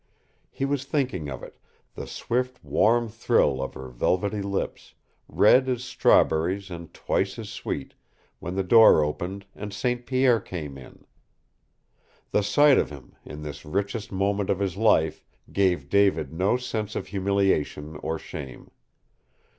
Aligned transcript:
He 0.49 0.65
was 0.65 0.83
thinking 0.83 1.29
of 1.29 1.43
it, 1.43 1.59
the 1.93 2.07
swift, 2.07 2.63
warm 2.65 3.07
thrill 3.07 3.61
of 3.61 3.75
her 3.75 3.87
velvety 3.89 4.41
lips, 4.41 4.95
red 5.27 5.69
as 5.69 5.83
strawberries 5.83 6.71
and 6.71 6.91
twice 6.91 7.37
as 7.37 7.49
sweet, 7.49 7.93
when 8.39 8.55
the 8.55 8.63
door 8.63 9.03
opened 9.03 9.45
and 9.55 9.71
St. 9.71 10.07
Pierre 10.07 10.39
came 10.39 10.75
in. 10.75 11.05
The 12.31 12.41
sight 12.41 12.79
of 12.79 12.89
him, 12.89 13.15
in 13.23 13.43
this 13.43 13.63
richest 13.63 14.11
moment 14.11 14.49
of 14.49 14.57
his 14.57 14.75
life, 14.75 15.23
gave 15.53 15.87
David 15.87 16.33
no 16.33 16.57
sense 16.57 16.95
of 16.95 17.05
humiliation 17.05 17.95
or 17.97 18.17
shame. 18.17 18.71